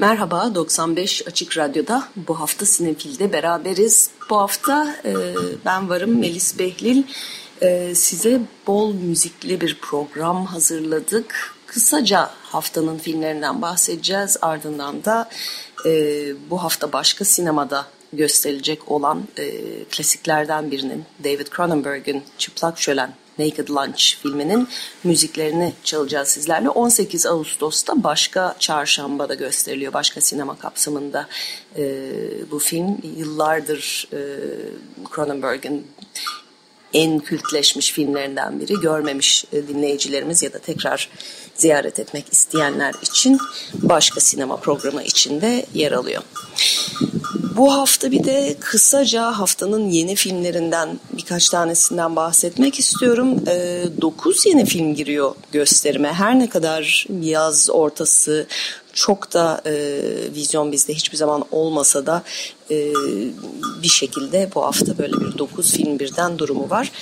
Merhaba 0.00 0.54
95 0.54 1.26
Açık 1.26 1.58
Radyo'da 1.58 2.08
bu 2.16 2.40
hafta 2.40 2.66
Sinefil'de 2.66 3.32
beraberiz. 3.32 4.10
Bu 4.30 4.36
hafta 4.36 4.96
e, 5.04 5.14
ben 5.64 5.88
varım 5.88 6.18
Melis 6.18 6.58
Behlil. 6.58 7.02
E, 7.62 7.94
size 7.94 8.40
bol 8.66 8.94
müzikli 8.94 9.60
bir 9.60 9.78
program 9.80 10.46
hazırladık. 10.46 11.54
Kısaca 11.66 12.30
haftanın 12.42 12.98
filmlerinden 12.98 13.62
bahsedeceğiz. 13.62 14.36
Ardından 14.42 15.04
da 15.04 15.28
e, 15.86 15.90
bu 16.50 16.62
hafta 16.62 16.92
başka 16.92 17.24
sinemada 17.24 17.86
gösterilecek 18.12 18.90
olan 18.90 19.22
e, 19.38 19.50
klasiklerden 19.84 20.70
birinin 20.70 21.04
David 21.24 21.46
Cronenberg'in 21.56 22.22
Çıplak 22.38 22.78
Şölen 22.78 23.14
Naked 23.38 23.68
Lunch 23.68 24.16
filminin 24.22 24.68
müziklerini 25.04 25.72
çalacağız 25.84 26.28
sizlerle. 26.28 26.68
18 26.68 27.26
Ağustos'ta 27.26 28.04
başka 28.04 28.56
çarşambada 28.58 29.34
gösteriliyor. 29.34 29.92
Başka 29.92 30.20
sinema 30.20 30.58
kapsamında 30.58 31.28
e, 31.76 32.02
bu 32.50 32.58
film 32.58 32.98
yıllardır 33.16 34.08
e, 34.12 34.18
Cronenberg'in 35.14 35.86
en 36.94 37.18
kültleşmiş 37.18 37.92
filmlerinden 37.92 38.60
biri. 38.60 38.74
Görmemiş 38.80 39.44
e, 39.52 39.68
dinleyicilerimiz 39.68 40.42
ya 40.42 40.52
da 40.52 40.58
tekrar 40.58 41.08
ziyaret 41.54 41.98
etmek 41.98 42.32
isteyenler 42.32 42.94
için 43.02 43.38
başka 43.74 44.20
sinema 44.20 44.56
programı 44.56 45.02
içinde 45.02 45.66
yer 45.74 45.92
alıyor. 45.92 46.22
Bu 47.56 47.72
hafta 47.72 48.10
bir 48.10 48.24
de 48.24 48.56
kısaca 48.60 49.22
haftanın 49.22 49.88
yeni 49.88 50.14
filmlerinden 50.14 51.00
birkaç 51.12 51.48
tanesinden 51.48 52.16
bahsetmek 52.16 52.78
istiyorum. 52.78 53.44
E, 53.48 53.84
9 54.00 54.46
yeni 54.46 54.64
film 54.64 54.94
giriyor 54.94 55.34
gösterime. 55.52 56.12
Her 56.12 56.38
ne 56.38 56.48
kadar 56.48 57.06
yaz 57.20 57.70
ortası 57.70 58.46
çok 59.00 59.32
da 59.32 59.60
e, 59.66 59.72
vizyon 60.34 60.72
bizde 60.72 60.94
hiçbir 60.94 61.16
zaman 61.16 61.44
olmasa 61.50 62.06
da 62.06 62.22
e, 62.70 62.92
bir 63.82 63.88
şekilde 63.88 64.50
bu 64.54 64.64
hafta 64.64 64.98
böyle 64.98 65.12
bir 65.12 65.38
9 65.38 65.72
film 65.72 65.98
birden 65.98 66.38
durumu 66.38 66.70
var. 66.70 66.92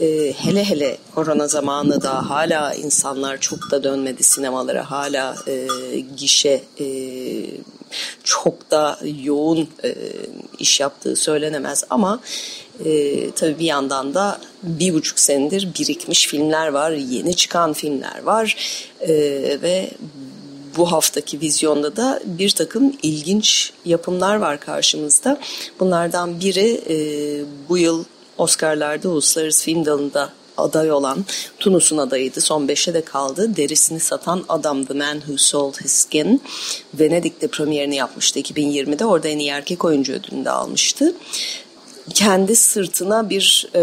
E, 0.00 0.32
hele 0.32 0.64
hele 0.64 0.98
korona 1.14 1.48
zamanı 1.48 2.02
da 2.02 2.30
hala 2.30 2.74
insanlar 2.74 3.40
çok 3.40 3.70
da 3.70 3.84
dönmedi 3.84 4.22
sinemalara. 4.22 4.90
Hala 4.90 5.36
e, 5.46 5.66
gişe 6.16 6.62
e, 6.80 6.86
çok 8.24 8.70
da 8.70 8.98
yoğun 9.22 9.68
e, 9.84 9.94
iş 10.58 10.80
yaptığı 10.80 11.16
söylenemez 11.16 11.84
ama 11.90 12.20
e, 12.84 13.30
tabii 13.30 13.58
bir 13.58 13.64
yandan 13.64 14.14
da 14.14 14.40
bir 14.62 14.94
buçuk 14.94 15.18
senedir 15.18 15.68
birikmiş 15.78 16.26
filmler 16.26 16.68
var, 16.68 16.90
yeni 16.90 17.36
çıkan 17.36 17.72
filmler 17.72 18.22
var 18.22 18.56
e, 19.00 19.08
ve 19.62 19.90
bu 20.78 20.92
haftaki 20.92 21.40
vizyonda 21.40 21.96
da 21.96 22.20
bir 22.24 22.50
takım 22.50 22.92
ilginç 23.02 23.72
yapımlar 23.84 24.36
var 24.36 24.60
karşımızda. 24.60 25.40
Bunlardan 25.80 26.40
biri 26.40 26.80
e, 26.88 26.96
bu 27.68 27.78
yıl 27.78 28.04
Oscar'larda 28.38 29.08
Uluslararası 29.08 29.64
Film 29.64 29.84
Dalı'nda 29.84 30.32
aday 30.56 30.92
olan 30.92 31.24
Tunus'un 31.58 31.98
adayıydı. 31.98 32.40
Son 32.40 32.68
beşe 32.68 32.94
de 32.94 33.04
kaldı. 33.04 33.56
Derisini 33.56 34.00
satan 34.00 34.44
adam 34.48 34.84
The 34.84 34.94
Man 34.94 35.18
Who 35.18 35.36
Sold 35.36 35.80
His 35.80 35.92
Skin. 35.92 36.42
Venedik'te 36.94 37.48
premierini 37.48 37.96
yapmıştı 37.96 38.40
2020'de. 38.40 39.04
Orada 39.04 39.28
en 39.28 39.38
iyi 39.38 39.50
erkek 39.50 39.84
oyuncu 39.84 40.12
ödülünü 40.12 40.44
de 40.44 40.50
almıştı. 40.50 41.14
Kendi 42.14 42.56
sırtına 42.56 43.30
bir 43.30 43.68
e, 43.74 43.82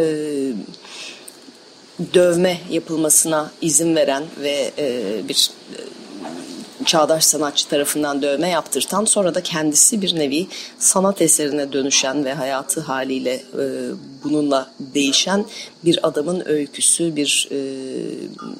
dövme 2.14 2.58
yapılmasına 2.70 3.52
izin 3.62 3.96
veren 3.96 4.24
ve 4.42 4.72
e, 4.78 5.04
bir 5.30 5.50
e, 5.72 5.78
çağdaş 6.86 7.26
sanatçı 7.26 7.68
tarafından 7.68 8.22
dövme 8.22 8.50
yaptırtan 8.50 9.06
sonra 9.06 9.36
da 9.36 9.44
kendisi 9.44 10.02
bir 10.02 10.16
nevi 10.16 10.48
sanat 10.80 11.22
eserine 11.22 11.74
dönüşen 11.74 12.26
ve 12.26 12.34
hayatı 12.34 12.82
haliyle 12.82 13.34
e, 13.34 13.66
bununla 14.24 14.72
değişen 14.80 15.46
bir 15.86 16.08
adamın 16.08 16.44
öyküsü, 16.46 17.16
bir 17.16 17.50
e, 17.52 17.60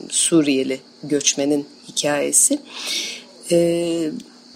Suriyeli 0.10 0.80
göçmenin 1.04 1.68
hikayesi. 1.88 2.60
E, 3.52 4.12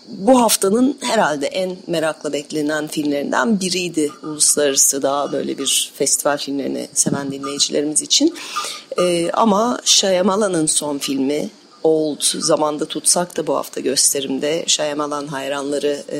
bu 0.09 0.41
haftanın 0.41 0.97
herhalde 1.01 1.47
en 1.47 1.77
merakla 1.87 2.33
beklenen 2.33 2.87
filmlerinden 2.87 3.59
biriydi. 3.59 4.11
Uluslararası 4.23 5.01
daha 5.01 5.31
böyle 5.31 5.57
bir 5.57 5.91
festival 5.95 6.37
filmlerini 6.37 6.87
seven 6.93 7.31
dinleyicilerimiz 7.31 8.01
için. 8.01 8.35
Ee, 8.99 9.31
ama 9.33 9.79
Shyamalan'ın 9.83 10.65
son 10.65 10.97
filmi 10.97 11.49
Old 11.83 12.21
zamanda 12.21 12.85
tutsak 12.85 13.37
da 13.37 13.47
bu 13.47 13.55
hafta 13.55 13.81
gösterimde 13.81 14.63
Shyamalan 14.67 15.27
hayranları 15.27 16.03
e, 16.11 16.19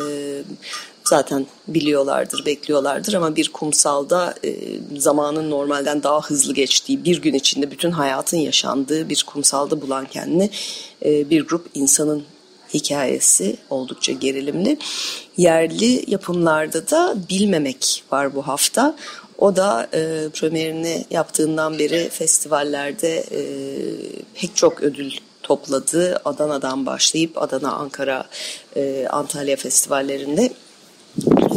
zaten 1.10 1.46
biliyorlardır, 1.68 2.46
bekliyorlardır 2.46 3.14
ama 3.14 3.36
bir 3.36 3.50
kumsalda 3.50 4.36
e, 4.46 4.56
zamanın 4.98 5.50
normalden 5.50 6.04
daha 6.04 6.22
hızlı 6.22 6.54
geçtiği 6.54 7.04
bir 7.06 7.22
gün 7.22 7.34
içinde 7.34 7.72
bütün 7.72 7.92
hayatın 7.92 8.38
yaşandığı 8.38 9.10
bir 9.10 9.24
kumsalda 9.28 9.82
bulan 9.82 10.06
kendini 10.06 10.50
e, 11.06 11.30
bir 11.30 11.48
grup 11.48 11.66
insanın 11.74 12.24
hikayesi 12.74 13.58
oldukça 13.70 14.12
gerilimli. 14.12 14.78
Yerli 15.38 16.12
yapımlarda 16.12 16.90
da 16.90 17.16
bilmemek 17.30 18.04
var 18.12 18.36
bu 18.36 18.48
hafta. 18.48 18.96
O 19.38 19.56
da 19.56 19.88
e, 19.94 20.30
premierini 20.34 21.06
yaptığından 21.12 21.80
beri 21.80 22.10
festivallerde 22.10 23.18
e, 23.32 23.42
pek 24.34 24.56
çok 24.56 24.84
ödül 24.84 25.12
topladı. 25.50 26.22
Adana'dan 26.26 26.86
başlayıp 26.86 27.42
Adana, 27.42 27.72
Ankara, 27.72 28.26
e, 28.76 29.08
Antalya 29.08 29.56
festivallerinde 29.56 30.54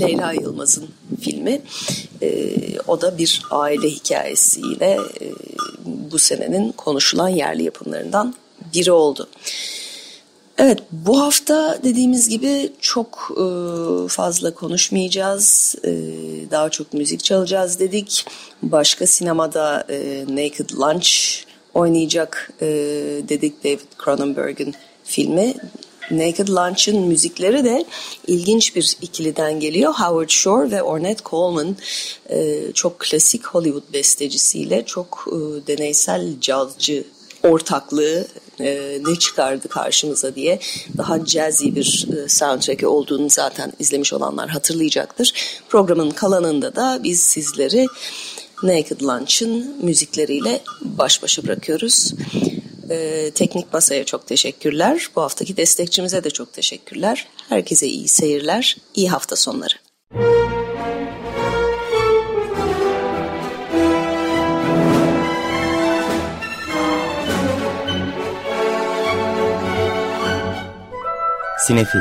Leyla 0.01 0.33
Yılmaz'ın 0.33 0.89
filmi. 1.21 1.63
E, 2.23 2.51
o 2.87 3.01
da 3.01 3.19
bir 3.19 3.43
aile 3.51 3.89
hikayesiyle 3.89 4.99
e, 5.21 5.25
bu 5.85 6.19
senenin 6.19 6.73
konuşulan 6.73 7.29
yerli 7.29 7.63
yapımlarından 7.63 8.35
biri 8.75 8.93
oldu. 8.93 9.29
Evet 10.59 10.79
bu 10.93 11.21
hafta 11.21 11.79
dediğimiz 11.85 12.29
gibi 12.29 12.73
çok 12.81 13.33
e, 13.37 13.45
fazla 14.09 14.55
konuşmayacağız. 14.55 15.75
E, 15.85 15.91
daha 16.51 16.69
çok 16.69 16.93
müzik 16.93 17.25
çalacağız 17.25 17.79
dedik. 17.79 18.27
Başka 18.63 19.07
sinemada 19.07 19.85
e, 19.89 20.25
Naked 20.29 20.71
Lunch 20.71 21.09
oynayacak 21.75 22.53
e, 22.63 22.67
dedik 23.29 23.65
David 23.65 23.81
Cronenberg'in 24.05 24.75
filmi. 25.05 25.55
Naked 26.11 26.49
Lunch'ın 26.49 27.01
müzikleri 27.01 27.65
de 27.65 27.85
ilginç 28.27 28.77
bir 28.77 28.97
ikiliden 29.03 29.61
geliyor. 29.61 29.95
Howard 29.95 30.29
Shore 30.29 30.71
ve 30.71 30.83
Ornette 30.83 31.23
Coleman 31.25 31.77
e, 32.31 32.73
çok 32.75 32.99
klasik 32.99 33.47
Hollywood 33.47 33.93
bestecisiyle 33.93 34.85
çok 34.87 35.27
e, 35.29 35.67
deneysel 35.67 36.41
cazcı 36.41 37.05
ortaklığı 37.43 38.27
e, 38.61 38.99
ne 39.07 39.19
çıkardı 39.19 39.69
karşımıza 39.69 40.35
diye 40.35 40.59
daha 40.97 41.27
jazzy 41.27 41.75
bir 41.75 42.09
e, 42.17 42.29
soundtrack'i 42.29 42.87
olduğunu 42.87 43.31
zaten 43.31 43.73
izlemiş 43.79 44.13
olanlar 44.13 44.49
hatırlayacaktır. 44.49 45.33
Programın 45.69 46.11
kalanında 46.11 46.77
da 46.77 47.01
biz 47.03 47.21
sizleri 47.21 47.87
Naked 48.63 49.01
Lunch'ın 49.03 49.77
müzikleriyle 49.83 50.63
baş 50.81 51.23
başa 51.23 51.43
bırakıyoruz. 51.43 52.15
Ee, 52.91 53.31
teknik 53.35 53.73
masaya 53.73 54.05
çok 54.05 54.27
teşekkürler. 54.27 55.09
Bu 55.17 55.23
haftaki 55.23 55.57
destekçimize 55.57 56.25
de 56.25 56.31
çok 56.31 56.53
teşekkürler. 56.53 57.29
Herkese 57.49 57.87
iyi 57.87 58.09
seyirler, 58.09 58.77
iyi 58.95 59.11
hafta 59.11 59.37
sonları. 59.37 59.75
Sinefil 71.67 72.01